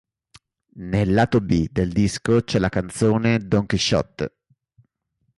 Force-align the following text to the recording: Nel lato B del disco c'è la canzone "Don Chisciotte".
Nel 0.81 1.13
lato 1.13 1.41
B 1.41 1.67
del 1.71 1.91
disco 1.91 2.41
c'è 2.43 2.57
la 2.57 2.69
canzone 2.69 3.37
"Don 3.37 3.67
Chisciotte". 3.67 4.35